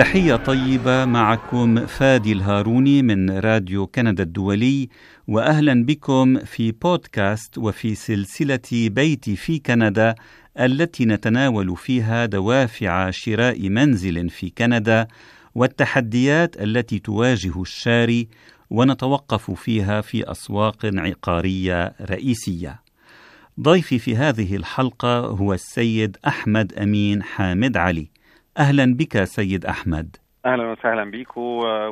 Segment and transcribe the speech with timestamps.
[0.00, 4.88] تحية طيبة معكم فادي الهاروني من راديو كندا الدولي
[5.28, 10.14] واهلا بكم في بودكاست وفي سلسلة بيتي في كندا
[10.60, 15.06] التي نتناول فيها دوافع شراء منزل في كندا
[15.54, 18.28] والتحديات التي تواجه الشاري
[18.70, 22.80] ونتوقف فيها في أسواق عقارية رئيسية.
[23.60, 28.19] ضيفي في هذه الحلقة هو السيد أحمد أمين حامد علي.
[28.60, 30.16] أهلا بك سيد أحمد.
[30.46, 31.36] أهلا وسهلا بك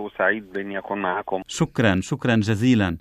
[0.04, 1.42] وسعيد باني اكون معكم.
[1.46, 2.96] شكرا شكرا جزيلا.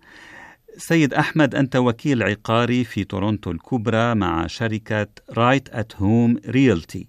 [0.77, 5.07] سيد أحمد أنت وكيل عقاري في تورونتو الكبرى مع شركة
[5.37, 7.07] Right at Home Realty.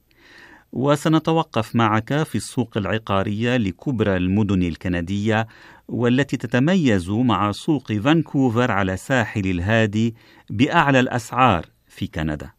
[0.72, 5.46] وسنتوقف معك في السوق العقارية لكبرى المدن الكندية
[5.88, 10.14] والتي تتميز مع سوق فانكوفر على ساحل الهادي
[10.50, 12.57] بأعلى الأسعار في كندا.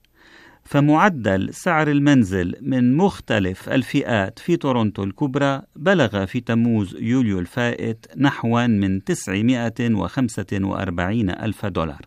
[0.72, 8.68] فمعدل سعر المنزل من مختلف الفئات في تورونتو الكبرى بلغ في تموز يوليو الفائت نحو
[8.68, 12.02] من 945 ألف دولار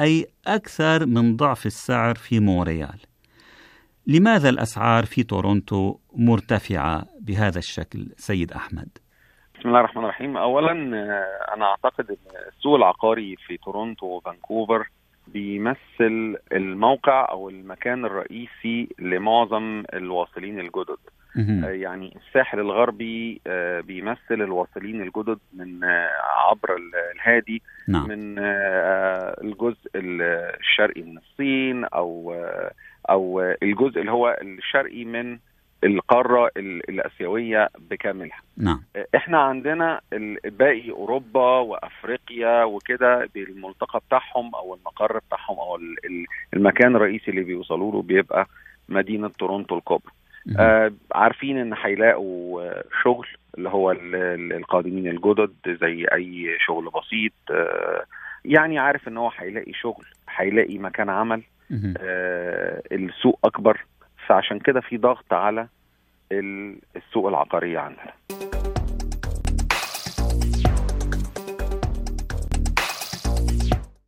[0.00, 2.98] أي أكثر من ضعف السعر في مونريال
[4.06, 8.88] لماذا الأسعار في تورونتو مرتفعة بهذا الشكل سيد أحمد؟
[9.58, 10.72] بسم الله الرحمن الرحيم أولا
[11.54, 12.16] أنا أعتقد أن
[12.48, 14.88] السوق العقاري في تورونتو وفانكوفر
[15.26, 20.98] بيمثل الموقع أو المكان الرئيسي لمعظم الواصلين الجدد
[21.62, 23.40] يعني الساحل الغربي
[23.86, 25.84] بيمثل الواصلين الجدد من
[26.48, 26.76] عبر
[27.14, 28.08] الهادي نعم.
[28.08, 28.38] من
[29.44, 32.34] الجزء الشرقي من الصين أو
[33.10, 35.38] أو الجزء اللي هو الشرقي من
[35.84, 38.40] القارة الآسيوية بكاملها.
[38.56, 38.82] نعم.
[39.16, 40.00] إحنا عندنا
[40.44, 45.78] باقي أوروبا وأفريقيا وكده بالملتقى بتاعهم أو المقر بتاعهم أو
[46.54, 48.46] المكان الرئيسي اللي بيوصلوا له بيبقى
[48.88, 50.12] مدينة تورونتو الكبرى.
[50.58, 52.72] آه عارفين إن هيلاقوا
[53.02, 53.26] شغل
[53.58, 57.32] اللي هو القادمين الجدد زي أي شغل بسيط.
[57.50, 58.04] آه
[58.44, 60.04] يعني عارف إن هو هيلاقي شغل
[60.36, 61.42] هيلاقي مكان عمل.
[62.00, 63.84] آه السوق أكبر.
[64.30, 65.68] فعشان كده في ضغط على
[66.96, 68.12] السوق العقارية عندنا.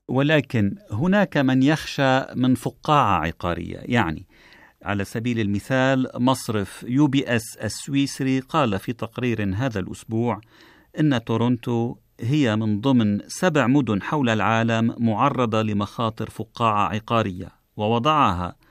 [0.09, 3.79] ولكن هناك من يخشى من فقاعة عقارية.
[3.83, 4.27] يعني
[4.83, 10.41] على سبيل المثال مصرف UBS السويسري قال في تقرير هذا الأسبوع
[11.01, 18.62] إن تورونتو هي من ضمن سبع مدن حول العالم معرضة لمخاطر فقاعة عقارية ووضعها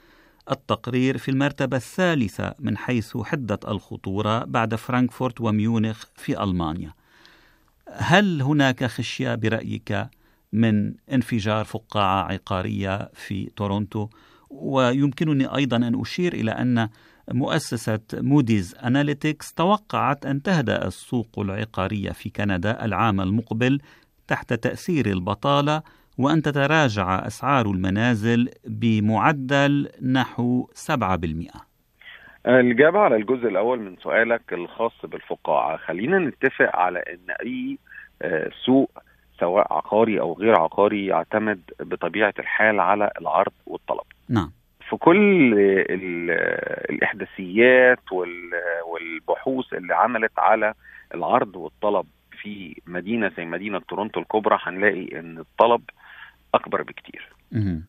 [0.52, 6.94] التقرير في المرتبة الثالثة من حيث حدة الخطورة بعد فرانكفورت وميونخ في ألمانيا.
[7.92, 10.08] هل هناك خشية برأيك
[10.54, 14.08] من انفجار فقاعة عقارية في تورونتو؟
[14.50, 16.90] ويمكنني أيضا أن أشير إلى أن
[17.32, 23.82] مؤسسة Moody's Analytics توقعت أن تهدأ السوق العقارية في كندا العام المقبل
[24.28, 25.84] تحت تأثير البطالة
[26.22, 30.92] وأن تتراجع أسعار المنازل بمعدل نحو 7%.
[32.48, 35.78] الإجابة على الجزء الأول من سؤالك الخاص بالفقاعة.
[35.78, 37.78] خلينا نتفق على أن أي
[38.66, 38.92] سوق
[39.40, 44.06] سواء عقاري أو غير عقاري يعتمد بطبيعة الحال على العرض والطلب.
[44.30, 44.52] نعم.
[44.90, 45.54] في كل
[46.90, 48.12] الإحداثيات
[48.86, 50.74] والبحوث اللي عملت على
[51.16, 52.06] العرض والطلب
[52.42, 55.82] في مدينة زي مدينة تورونتو الكبرى هنلاقي أن الطلب
[56.54, 57.30] أكبر بكتير.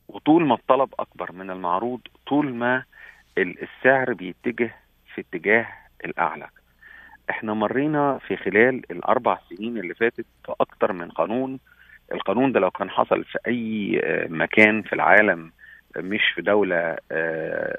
[0.09, 2.85] وطول ما الطلب أكبر من المعروض طول ما
[3.39, 4.75] السعر بيتجه
[5.15, 5.67] في اتجاه
[6.05, 6.49] الأعلى.
[7.31, 11.59] إحنا مرينا في خلال الأربع سنين اللي فاتت في أكتر من قانون.
[12.13, 15.53] القانون ده لو كان حصل في أي مكان في العالم
[15.97, 16.97] مش في دولة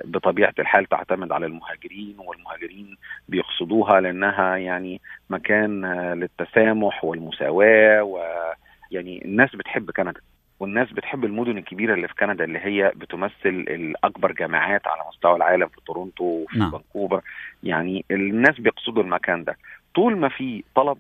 [0.06, 2.98] بطبيعة الحال تعتمد على المهاجرين والمهاجرين
[3.30, 10.22] بيقصدوها لأنها يعني مكان للتسامح والمساواة ويعني الناس بتحب كندا.
[10.64, 15.68] والناس بتحب المدن الكبيرة اللي في كندا اللي هي بتمثل الأكبر جامعات على مستوى العالم
[15.68, 16.72] في تورونتو وفي نعم.
[16.72, 17.22] فانكوفر.
[17.64, 19.58] يعني الناس بيقصدوا المكان ده.
[19.96, 20.98] طول ما في طلب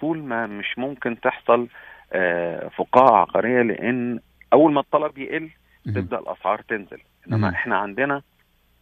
[0.00, 1.68] طول ما مش ممكن تحصل
[2.12, 4.20] آه فقاعة عقارية لأن
[4.52, 5.50] أول ما الطلب يقل
[5.84, 7.00] تبدأ الأسعار تنزل.
[7.28, 7.50] إنما.
[7.50, 8.22] إحنا عندنا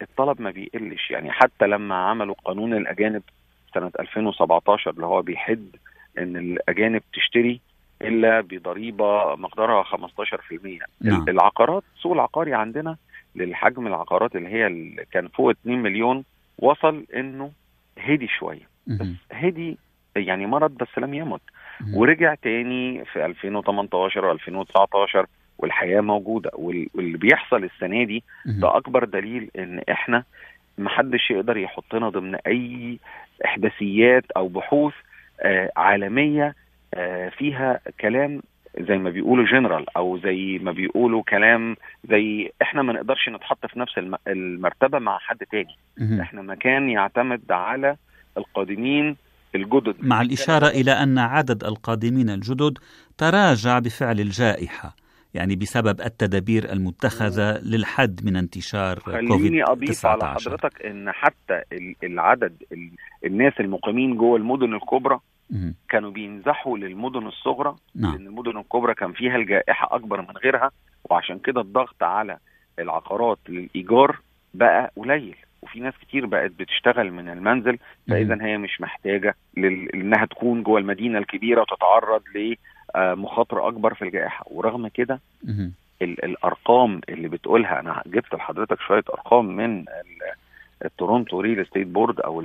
[0.02, 1.10] الطلب ما بيقلش.
[1.10, 3.22] يعني حتى لما عملوا قانون الأجانب
[3.74, 5.68] سنة 2017 اللي هو بيحد
[6.18, 7.60] إن الأجانب تشتري
[8.02, 9.86] إلا بضريبة مقدارها 15%
[11.00, 11.24] نعم.
[11.28, 12.96] العقارات السوق العقاري عندنا
[13.36, 16.24] للحجم العقارات اللي هي اللي كان فوق 2 مليون
[16.58, 17.50] وصل إنه
[17.98, 19.06] هدي شوية بس.
[19.32, 19.78] هدي
[20.16, 21.40] يعني مرض بس لم يمت.
[21.94, 25.26] ورجع تاني في 2018 و2019
[25.58, 28.24] والحياة موجودة وال- واللي بيحصل السنة دي.
[28.44, 30.24] ده أكبر دليل إن إحنا
[30.78, 32.98] محدش يقدر يحطنا ضمن أي
[33.44, 34.94] إحداثيات أو بحوث
[35.40, 36.54] آه عالمية
[37.38, 38.42] فيها كلام
[38.80, 41.76] زي ما بيقولوا جنرال أو زي ما بيقولوا كلام
[42.10, 43.92] زي إحنا ما نقدرش نتحط في نفس
[44.28, 45.76] المرتبة مع حد تاني.
[46.20, 47.96] إحنا مكان يعتمد على
[48.36, 49.16] القادمين
[49.54, 49.94] الجدد.
[50.00, 52.78] مع الإشارة إلى أن عدد القادمين الجدد
[53.18, 54.96] تراجع بفعل الجائحة
[55.34, 61.62] يعني بسبب التدابير المتخذة للحد من انتشار كوفيد خليني أضيف على حضرتك أن حتى
[62.02, 62.62] العدد
[63.24, 65.20] الناس المقيمين جوه المدن الكبرى
[65.88, 68.12] كانوا بينزحوا للمدن الصغرى نعم.
[68.14, 70.70] لأن المدن الكبرى كان فيها الجائحة أكبر من غيرها
[71.10, 72.38] وعشان كده الضغط على
[72.78, 74.18] العقارات للإيجار
[74.54, 75.36] بقى قليل.
[75.62, 77.78] وفي ناس كتير بقت بتشتغل من المنزل
[78.08, 79.88] فإذا هي مش محتاجة لل...
[79.94, 82.22] إنها تكون جوه المدينة الكبيرة وتتعرض
[82.96, 84.44] لمخاطره أكبر في الجائحة.
[84.50, 85.20] ورغم كده
[86.02, 86.24] ال...
[86.24, 89.84] الأرقام اللي بتقولها أنا جبت لحضرتك شوية أرقام من ال...
[90.84, 92.40] ال Toronto Real Estate Board أو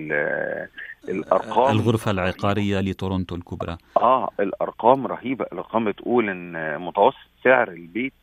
[1.10, 1.76] الأرقام.
[1.76, 3.78] الغرفة العقارية لتورونتو الكبرى.
[3.98, 5.46] آه الأرقام رهيبة.
[5.46, 8.14] الأرقام بتقول إن متوسط سعر البيت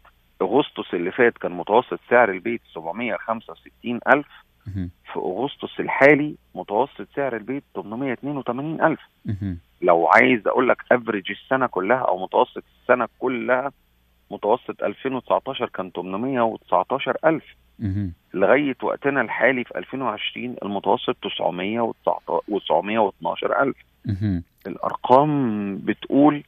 [0.42, 4.26] أغسطس اللي فات كان متوسط سعر البيت 765 ألف.
[5.12, 9.00] في أغسطس الحالي متوسط سعر البيت 882 ألف.
[9.82, 13.72] لو عايز أقول لك افريج السنة كلها أو متوسط السنة كلها
[14.30, 17.44] متوسط 2019 كان 819 ألف.
[18.34, 23.76] لغاية وقتنا الحالي في 2020 المتوسط 912 ألف.
[24.66, 26.42] الأرقام بتقول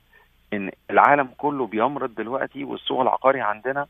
[0.52, 3.86] إن العالم كله بيمرض دلوقتي والسوق العقاري عندنا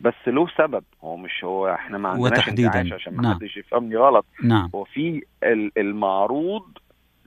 [0.00, 0.84] بس له سبب.
[1.04, 3.34] هو مش هو إحنا ما عندناش انتعاش عشان ما نعم.
[3.34, 4.26] حدش يفهمني غلط.
[4.42, 4.70] نعم.
[4.74, 5.22] هو في
[5.76, 6.64] المعروض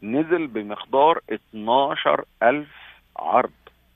[0.03, 2.67] نزل بمقدار 12000
[3.17, 3.49] عرض.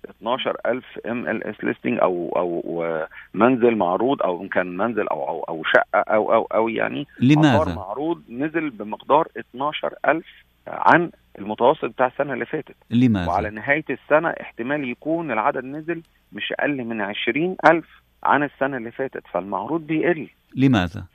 [0.09, 6.00] 12000 MLS listing أو أو منزل معروض أو إن كان منزل أو أو, أو شقة
[6.00, 10.25] أو أو أو يعني لماذا؟ معروض نزل بمقدار 12000
[10.68, 16.01] عن المتوسط بتاع السنة اللي فاتت لماذا؟ وعلى نهاية السنة احتمال يكون العدد نزل
[16.33, 17.86] مش أقل من 20000
[18.24, 21.06] عن السنة اللي فاتت فالمعروض بيقل لماذا؟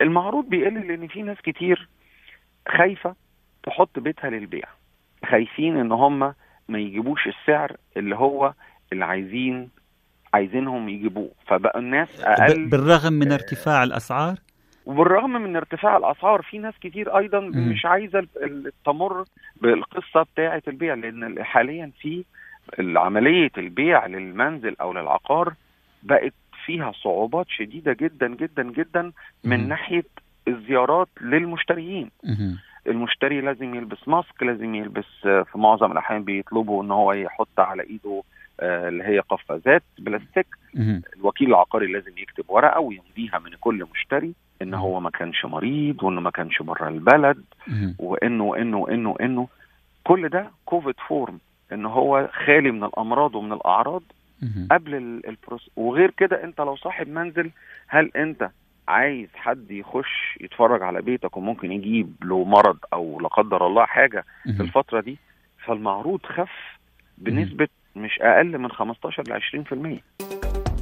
[0.00, 1.88] المعروض بيقل لأن في ناس كتير
[2.68, 3.14] خايفة
[3.62, 4.64] تحط بيتها للبيع
[5.30, 6.34] خايفين إن هم
[6.68, 8.52] ما يجيبوش السعر اللي هو
[8.92, 9.70] اللي عايزين
[10.34, 14.34] عايزينهم يجيبوه فبقى الناس أقل بالرغم من ارتفاع الأسعار
[14.86, 17.68] وبالرغم من ارتفاع الأسعار في ناس كتير أيضا م.
[17.68, 18.26] مش عايزة
[18.86, 19.24] تمر
[19.60, 22.24] بالقصة بتاعة البيع لأن حاليا في
[22.78, 25.54] عملية البيع للمنزل أو للعقار
[26.02, 26.32] بقت
[26.66, 29.12] فيها صعوبات شديدة جدا جدا جدا
[29.44, 29.68] من م.
[29.68, 30.04] ناحية
[30.48, 32.54] الزيارات للمشتريين م.
[32.86, 38.22] المشتري لازم يلبس ماسك لازم يلبس في معظم الأحيان بيطلبوا إن هو يحط على إيده
[38.62, 40.46] اللي هي قفازات بلاستيك.
[41.16, 44.32] الوكيل العقاري لازم يكتب ورقة ويمضيها من كل مشتري
[44.62, 47.44] إن هو ما كانش مريض وإنه ما كانش بره البلد
[47.98, 49.48] وإنه وانه وانه وانه
[50.04, 51.38] كل ده كوفيد form
[51.72, 54.02] إن هو خالي من الأمراض ومن الأعراض
[54.70, 54.94] قبل
[55.28, 57.50] البروس وغير كده أنت لو صاحب منزل
[57.88, 58.50] هل أنت
[58.88, 64.24] عايز حد يخش يتفرج على بيتك وممكن يجيب له مرض أو لا قدر الله حاجة
[64.56, 65.18] في الفترة دي
[65.66, 66.50] فالمعروض خف
[67.18, 69.40] بنسبة مش أقل من 15 ل
[70.00, 70.74] 20%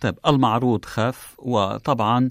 [0.00, 2.28] طيب المعروض خف وطبعا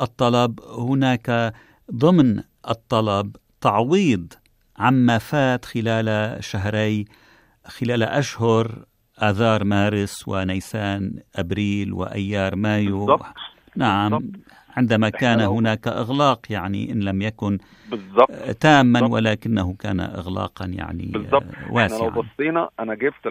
[0.00, 1.52] الطلب هناك
[1.92, 4.32] ضمن الطلب تعويض
[4.78, 7.04] عما فات خلال شهري
[7.66, 8.84] خلال أشهر
[9.22, 13.26] آذار مارس ونيسان أبريل وأيار مايو بالضبط.
[13.76, 14.40] نعم بالضبط.
[14.76, 17.58] عندما كان هناك إغلاق يعني إن لم يكن
[17.90, 18.30] بالضبط.
[18.60, 19.12] تاما بالضبط.
[19.12, 23.28] ولكنه كان إغلاقا يعني بالضبط واسعا إحنا لو بصينا أنا جبت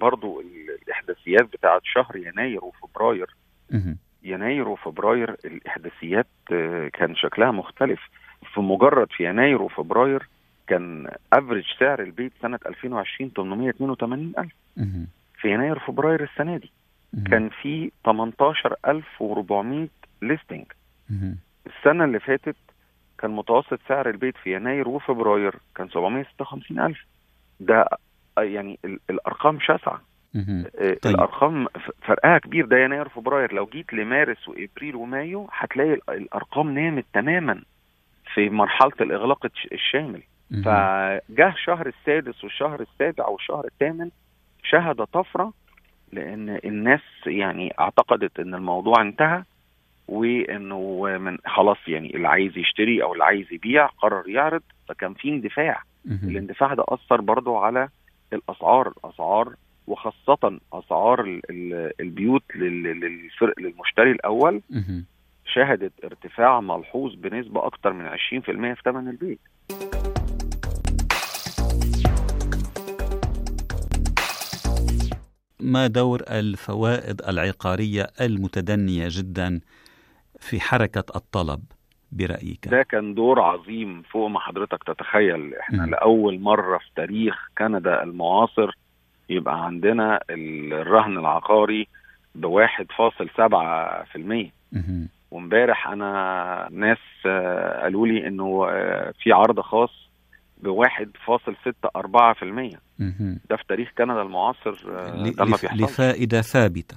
[0.00, 0.42] برضو
[0.82, 3.34] الإحداثيات بتاعت شهر يناير وفبراير
[3.70, 3.96] مه.
[4.22, 6.26] يناير وفبراير الإحداثيات
[6.92, 8.00] كان شكلها مختلف
[8.54, 10.28] في مجرد في يناير وفبراير
[10.66, 15.06] كان average سعر البيت سنة 2020 882 ألف مه.
[15.44, 16.72] في يناير فبراير السنة دي.
[17.30, 19.88] كان في 18400
[20.22, 20.64] listing.
[21.66, 22.56] السنة اللي فاتت
[23.18, 27.04] كان متوسط سعر البيت في يناير وفبراير كان 756000
[27.60, 27.88] ده
[28.38, 30.00] يعني ال- الأرقام شاسعة.
[30.78, 31.14] آه، طيب.
[31.14, 31.66] الأرقام
[32.02, 37.62] فرقها كبير ده يناير فبراير لو جيت لمارس وإبريل ومايو هتلاقي ال- الأرقام نامت تماما
[38.34, 40.22] في مرحلة الإغلاق الش- الشامل.
[40.64, 44.10] فجه شهر السادس والشهر السابع والشهر الثامن
[44.64, 45.52] شهد طفرة
[46.12, 49.42] لأن الناس يعني اعتقدت إن الموضوع انتهى
[50.08, 55.28] وإنه من خلاص يعني اللي عايز يشتري أو اللي عايز يبيع قرر يعرض فكان في
[55.28, 55.82] اندفاع.
[56.28, 57.88] الاندفاع ده أثر برضو على
[58.32, 59.54] الأسعار الاسعار
[59.86, 61.40] وخاصة أسعار
[62.00, 64.60] البيوت للفرق للمشتري الأول.
[65.46, 69.40] شهدت ارتفاع ملحوظ بنسبة أكثر من 20% في ثمن البيت.
[75.64, 79.60] ما دور الفوائد العقارية المتدنية جدا
[80.40, 81.60] في حركة الطلب
[82.12, 85.90] برأيك؟ ده كان دور عظيم فوق ما حضرتك تتخيل إحنا م.
[85.90, 88.70] لأول مرة في تاريخ كندا المعاصر
[89.28, 91.88] يبقى عندنا الرهن العقاري
[92.34, 94.50] بواحد فاصل سبعة في المية
[95.30, 96.98] وامبارح أنا ناس
[97.82, 98.66] قالوا لي إنه
[99.22, 100.08] في عرض خاص
[100.64, 102.80] بواحد فاصل ستة أربعة في المية.
[103.50, 106.96] ده في تاريخ كندا المعاصر آه، ده ما لفائدة ثابتة.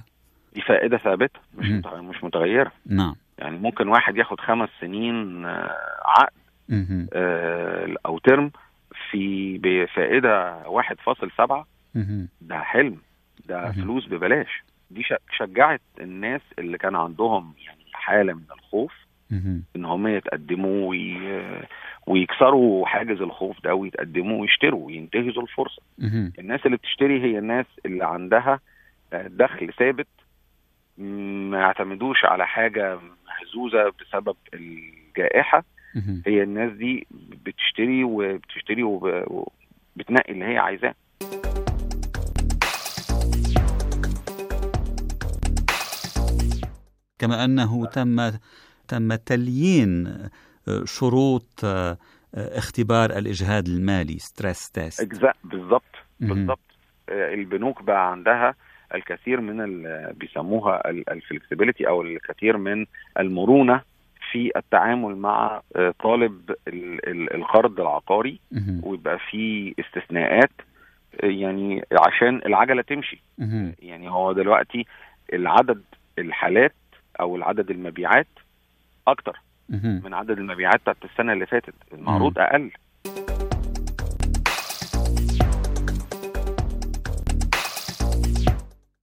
[0.54, 2.72] دي فائدة ثابتة مش مش متغيرة.
[2.86, 3.14] نعم.
[3.38, 5.46] يعني ممكن واحد ياخد خمس سنين
[6.04, 6.32] عقد
[8.06, 8.50] أو ترم
[9.10, 11.66] في بفائدة واحد فاصل سبعة
[12.40, 12.96] ده حلم
[13.48, 14.62] ده فلوس ببلاش.
[14.90, 15.02] دي
[15.38, 18.92] شجعت الناس اللي كان عندهم يعني حالة من الخوف
[19.76, 21.18] إن هم يتقدموا وي...
[22.06, 25.82] ويكسروا حاجز الخوف ده ويتقدموا ويشتروا وينتهزوا الفرصة.
[26.38, 28.60] الناس اللي بتشتري هي الناس اللي عندها
[29.12, 30.06] دخل ثابت
[30.98, 35.64] ما يعتمدوش على حاجة مهزوزة بسبب الجائحة.
[36.26, 37.06] هي الناس دي
[37.46, 40.94] بتشتري وبتشتري وبتنقي اللي هي عايزاه.
[47.18, 48.16] كما أنه تم
[48.88, 50.18] تم تليين
[50.84, 51.64] شروط
[52.34, 55.02] اختبار الإجهاد المالي stress test
[55.44, 55.82] بالضبط
[56.20, 56.60] بالضبط.
[57.10, 58.54] البنوك بقى عندها
[58.94, 62.86] الكثير من بيسموها ال flexibility أو الكثير من
[63.18, 63.80] المرونة
[64.32, 65.60] في التعامل مع
[66.02, 66.54] طالب
[67.34, 68.40] القرض العقاري.
[68.82, 70.50] ويبقى في استثناءات
[71.22, 73.22] يعني عشان العجلة تمشي.
[73.78, 74.86] يعني هو دلوقتي
[75.32, 75.82] العدد
[76.18, 76.74] الحالات
[77.20, 78.26] أو العدد المبيعات
[79.10, 79.40] أكتر
[80.04, 81.74] من عدد المبيعات بتاعت السنة اللي فاتت.
[81.92, 82.70] المعروض أقل.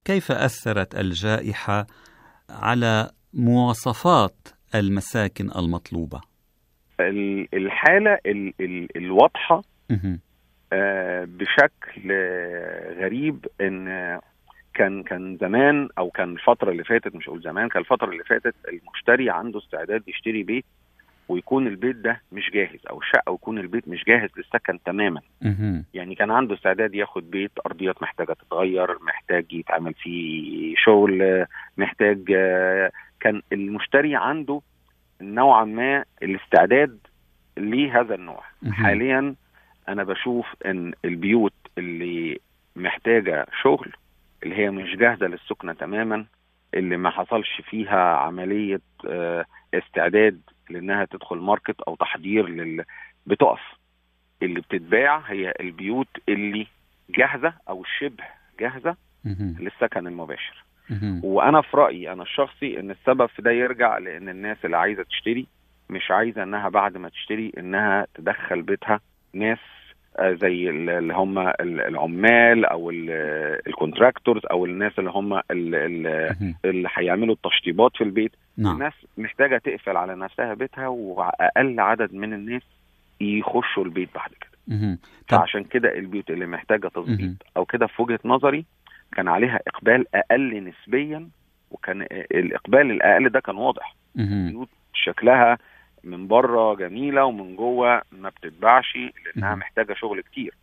[0.04, 1.86] كيف أثرت الجائحة
[2.50, 6.20] على مواصفات المساكن المطلوبة؟
[7.54, 8.18] الحالة
[8.96, 9.62] الواضحة
[10.72, 12.12] آه، بشكل
[13.00, 13.88] غريب إن
[14.76, 18.54] كان كان زمان أو كان الفترة اللي فاتت مش أقول زمان كان الفترة اللي فاتت
[18.68, 20.64] المشتري عنده استعداد يشتري بيت
[21.28, 25.20] ويكون البيت ده مش جاهز أو الشقة ويكون البيت مش جاهز للسكن تماما.
[25.94, 32.24] يعني كان عنده استعداد ياخد بيت أرضيات محتاجة تتغير محتاج يتعمل فيه شغل محتاج
[33.20, 34.60] كان المشتري عنده
[35.20, 36.98] نوعا ما الاستعداد
[37.56, 38.42] لهذا النوع.
[38.72, 39.34] حاليا
[39.88, 42.38] أنا بشوف إن البيوت اللي
[42.76, 43.92] محتاجة شغل
[44.46, 46.26] اللي هي مش جاهزة للسكنة تماما
[46.74, 52.84] اللي ما حصلش فيها عملية آه، استعداد لإنها تدخل ماركت أو تحضير لل
[53.26, 53.60] بتقف.
[54.42, 56.66] اللي بتتباع هي البيوت اللي
[57.10, 58.24] جاهزة أو شبه
[58.60, 58.96] جاهزة
[59.60, 60.64] للسكن المباشر.
[61.24, 65.46] وأنا في رأيي أنا الشخصي إن السبب في ده يرجع لإن الناس اللي عايزة تشتري
[65.90, 69.00] مش عايزة إنها بعد ما تشتري إنها تدخل بيتها
[69.32, 69.58] ناس
[70.20, 72.90] زي اللي هم العمال أو
[73.66, 78.32] الكونتراكتورز أو الناس اللي هم اللي هيعملوا التشطيبات في البيت.
[78.56, 78.74] نعم.
[78.74, 82.62] الناس محتاجة تقفل على نفسها بيتها وأقل عدد من الناس
[83.20, 84.50] يخشوا البيت بعد كده.
[85.28, 88.64] فعشان كده البيوت اللي محتاجة تظبيط أو كده في وجهة نظري
[89.12, 91.28] كان عليها إقبال أقل نسبيا
[91.70, 93.94] وكان الإقبال الأقل ده كان واضح.
[94.14, 95.58] بيوت شكلها
[96.06, 98.96] من بره جميلة ومن جوه ما بتتباعش
[99.26, 100.54] لأنها محتاجة شغل كتير.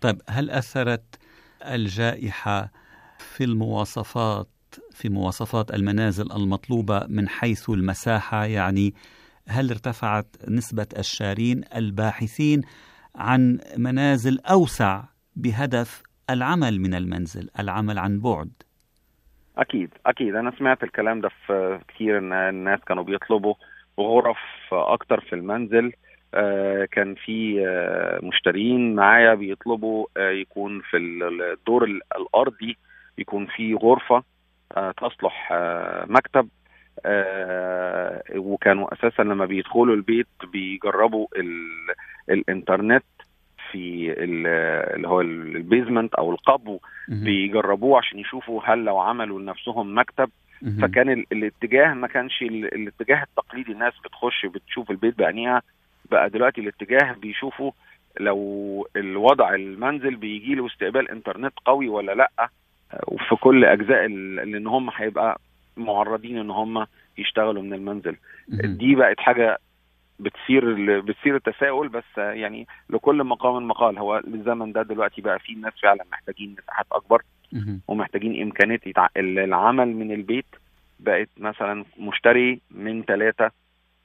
[0.00, 1.18] طيب هل أثرت
[1.62, 2.70] الجائحة
[3.18, 4.48] في المواصفات
[4.90, 8.94] في مواصفات المنازل المطلوبة من حيث المساحة؟ يعني
[9.48, 12.62] هل ارتفعت نسبة الشارين الباحثين
[13.16, 15.02] عن منازل أوسع
[15.36, 18.50] بهدف العمل من المنزل العمل عن بعد؟
[19.58, 20.34] أكيد أكيد.
[20.34, 23.54] أنا سمعت الكلام ده في كتير إن الناس كانوا بيطلبوا
[24.00, 24.38] غرف
[24.72, 25.92] أكتر في المنزل.
[26.34, 31.84] آه، كان في آه، مشترين معايا بيطلبوا آه، يكون في الدور
[32.16, 32.76] الأرضي
[33.18, 34.22] يكون في غرفة
[34.96, 35.52] تصلح
[36.06, 36.48] مكتب.
[38.36, 41.26] وكانوا أساسا لما بيدخلوا البيت بيجربوا
[42.28, 43.04] الإنترنت
[43.70, 46.80] في اللي هو البيزمنت أو القبو.
[47.08, 50.30] بيجربوه عشان يشوفوا هل لو عملوا لنفسهم مكتب
[50.82, 53.72] فكان الاتجاه ما كانش الاتجاه التقليدي.
[53.72, 55.62] الناس بتخش بتشوف البيت بعينيها.
[56.10, 57.72] بقى دلوقتي الاتجاه بيشوفوا
[58.20, 62.48] لو الوضع المنزل بيجي له استقبال انترنت قوي ولا لأ.
[63.06, 65.40] وفي كل أجزاء لأن هم هيبقى
[65.76, 66.86] معرضين إن هم
[67.18, 68.16] يشتغلوا من المنزل.
[68.48, 69.58] دي بقت حاجة
[70.20, 75.72] بتصير بتصير التساؤل بس يعني لكل مقام مقال هو الزمن ده دلوقتي بقى فيه الناس
[75.82, 77.22] فعلا محتاجين مساحات أكبر
[77.88, 78.80] ومحتاجين إمكانية
[79.16, 80.46] العمل من البيت.
[81.00, 83.50] بقت مثلا مشتري من ثلاثة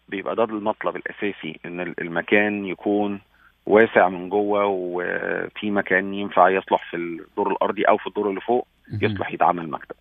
[0.10, 3.22] بيبقى ده المطلب الأساسي إن المكان يكون
[3.66, 8.68] واسع من جوه وفي مكان ينفع يصلح في الدور الأرضي أو في الدور اللي فوق
[9.02, 9.96] يصلح يتعمل مكتب.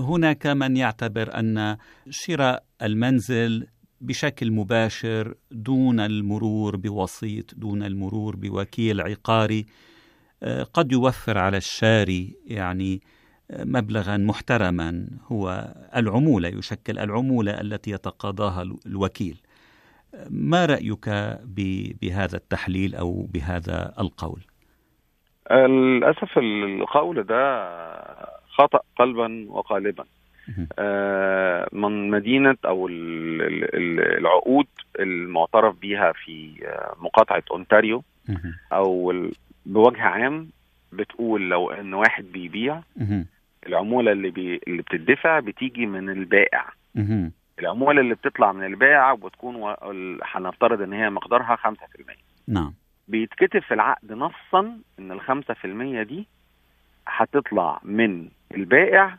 [0.00, 1.76] هناك من يعتبر أن
[2.10, 3.66] شراء المنزل
[4.00, 9.66] بشكل مباشر دون المرور بوسيط دون المرور بوكيل عقاري
[10.42, 13.00] آه، قد يوفر على الشاري يعني
[13.50, 15.06] آه، مبلغا محترما.
[15.32, 19.40] هو العمولة يشكل العمولة التي يتقاضاها الوكيل.
[20.30, 21.08] ما رأيك
[22.02, 24.40] بهذا التحليل أو بهذا القول؟
[25.50, 27.64] للأسف القول ده
[28.54, 30.04] خطأ قلبا وقالبا.
[30.78, 32.88] آه، من مدينة أو
[34.18, 34.66] العقود
[35.00, 38.02] المعترف بها في آه، مقاطعة أونتاريو
[38.72, 39.12] أو
[39.66, 40.48] بوجه عام
[40.92, 42.80] بتقول لو إن واحد بيبيع
[43.66, 46.64] العمولة اللي بي اللي بتدفع بتيجي من البائع.
[47.58, 49.74] العمولة اللي بتطلع من البائع وبتكون
[50.22, 51.70] هنفترض إن هي مقدارها 5%
[52.48, 52.74] نعم.
[53.08, 56.26] بيتكتب في العقد نصا إن ال 5% دي
[57.06, 59.18] هتطلع من البائع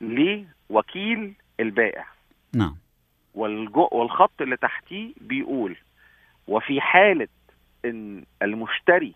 [0.00, 2.06] لوكيل البائع.
[2.54, 2.76] نعم.
[3.34, 5.76] والخط اللي تحتيه بيقول
[6.48, 7.28] وفي حالة
[7.84, 9.14] إن المشتري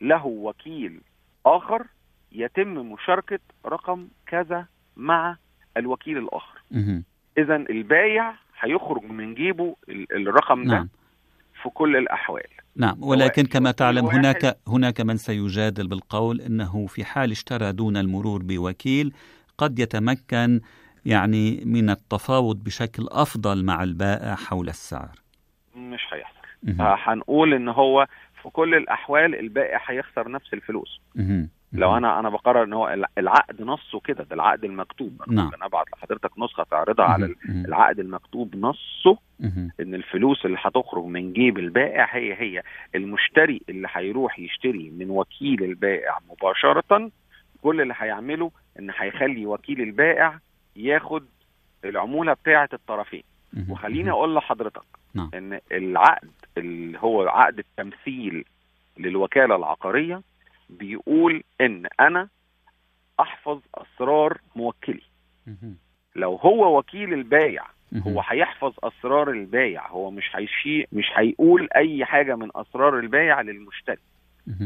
[0.00, 1.00] له وكيل
[1.46, 1.86] آخر
[2.32, 5.36] يتم مشاركة رقم كذا مع
[5.76, 6.60] الوكيل الآخر.
[7.38, 10.74] اذا البايع هيخرج من جيبه الرقم ده.
[10.74, 10.88] نعم.
[11.62, 12.46] في كل الأحوال.
[12.76, 18.42] نعم ولكن كما تعلم هناك هناك من سيجادل بالقول إنه في حال اشترى دون المرور
[18.42, 19.12] بوكيل
[19.58, 20.60] قد يتمكن
[21.06, 25.10] يعني من التفاوض بشكل أفضل مع البائع حول السعر.
[25.76, 26.40] مش هيحصل.
[27.10, 28.06] هنقول إن هو
[28.42, 31.00] في كل الأحوال البائع هيخسر نفس الفلوس.
[31.72, 35.22] لو أنا أنا بقرر إن هو العقد نصه كده ده العقد المكتوب.
[35.28, 35.50] أنا نعم.
[35.62, 39.18] أبعت لحضرتك نسخة تعرضها على العقد المكتوب نصه
[39.80, 42.62] إن الفلوس اللي هتخرج من جيب البائع هي هي
[42.94, 47.10] المشتري اللي هيروح يشتري من وكيل البائع مباشرة.
[47.62, 50.38] كل اللي هيعمله إن هيخلي وكيل البائع
[50.76, 51.24] ياخد
[51.84, 53.22] العمولة بتاعة الطرفين.
[53.68, 54.82] وخليني أقول لحضرتك
[55.14, 55.30] نعم.
[55.34, 58.44] إن العقد اللي هو عقد التمثيل
[58.98, 60.22] للوكالة العقارية.
[60.78, 62.28] بيقول إن أنا
[63.20, 65.02] أحفظ أسرار موكلي.
[66.16, 67.64] لو هو وكيل البايع
[68.06, 73.98] هو هيحفظ أسرار البايع هو مش هيشي مش هيقول أي حاجة من أسرار البايع للمشتري.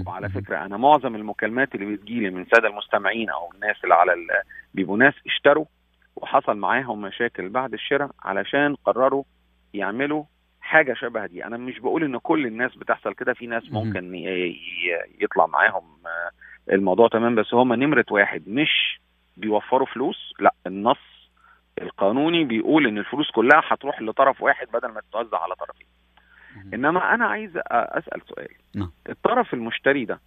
[0.07, 4.13] وعلى فكرة أنا معظم المكالمات اللي بتجيلي من سادة المستمعين أو الناس اللي على
[4.75, 5.65] بيبقوا ناس اشتروا
[6.17, 9.25] وحصل معاهم مشاكل بعد الشراء علشان قرروا
[9.75, 10.25] يعملوا
[10.75, 11.45] حاجة شبه دي.
[11.45, 13.33] أنا مش بقول إن كل الناس بتحصل كده.
[13.35, 14.15] في ناس ممكن
[15.21, 17.35] يطلع معاهم آه، الموضوع تمام.
[17.35, 19.01] بس هم نمرة واحد مش
[19.37, 20.35] بيوفروا فلوس.
[20.41, 21.31] لا النص
[21.83, 25.87] القانوني بيقول إن الفلوس كلها هتروح لطرف واحد بدل ما تتوزع على طرفين.
[26.75, 28.49] إنما أنا عايز أسأل سؤال.
[28.75, 28.91] نعم.
[29.09, 30.21] الطرف المشتري ده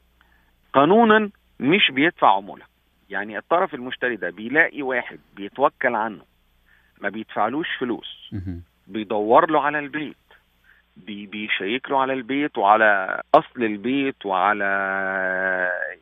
[0.73, 1.29] قانونا
[1.59, 2.65] مش بيدفع عمولة.
[3.09, 6.21] يعني الطرف المشتري ده بيلاقي واحد بيتوكل عنه
[7.01, 8.33] ما بيدفعلوش فلوس
[8.87, 10.17] بيدور له على البيت
[11.05, 14.65] بيشيك له على البيت وعلى أصل البيت وعلى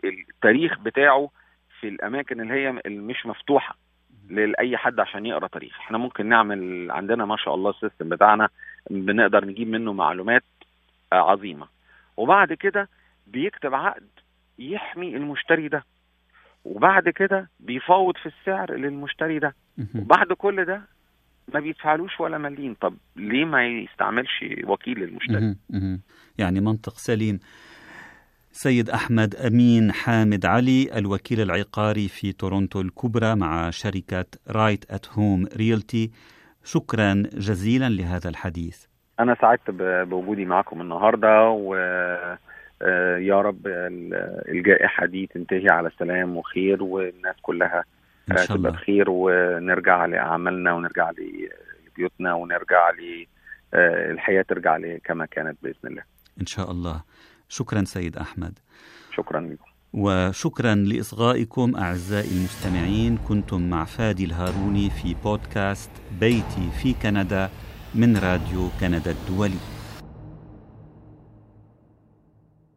[0.04, 1.30] التاريخ بتاعه
[1.80, 3.76] في الأماكن اللي هي مش مفتوحة
[4.30, 5.80] لأي حد عشان يقرأ تاريخ.
[5.80, 8.50] إحنا ممكن نعمل عندنا ما شاء الله السيستم بتاعنا
[8.90, 10.44] بنقدر نجيب منه معلومات
[11.12, 11.68] عظيمة.
[12.18, 12.90] وبعد كده
[13.28, 14.08] بيكتب عقد
[14.60, 15.84] يحمي المشتري ده.
[16.66, 19.56] وبعد كده بيفاوض في السعر للمشتري ده.
[19.96, 20.82] وبعد كل ده
[21.54, 25.56] ما بيدفعلوش ولا مليم طب ليه ما يستعملش وكيل للمشتري
[26.38, 27.40] يعني منطق سليم.
[28.52, 35.48] سيد أحمد أمين حامد علي الوكيل العقاري في تورونتو الكبرى مع شركة Right at Home
[35.58, 36.12] Realty
[36.64, 38.86] شكرا جزيلا لهذا الحديث.
[39.20, 39.72] أنا سعدت
[40.10, 41.76] بوجودي معكم النهاردة و
[42.82, 43.68] آه، يا رب
[44.50, 47.84] الجائحة دي تنتهي على سلام وخير والناس كلها
[48.32, 48.70] إن شاء الله.
[48.70, 56.04] بخير ونرجع لأعمالنا ونرجع لبيوتنا ونرجع للحياة آه، ترجع كما كانت بإذن الله.
[56.42, 57.04] إن شاء الله.
[57.50, 58.60] شكرا سيد أحمد.
[59.12, 59.66] شكرا لكم.
[59.94, 63.18] وشكرا لإصغائكم أعزائي المستمعين.
[63.18, 67.50] كنتم مع فادي الهاروني في بودكاست بيتي في كندا
[67.96, 69.75] من راديو كندا الدولي.